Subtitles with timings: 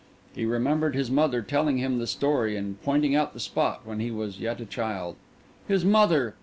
[0.33, 4.09] He remembered his mother telling him the story and pointing out the spot, while he
[4.09, 5.15] was yet a child.
[5.67, 6.33] His mother!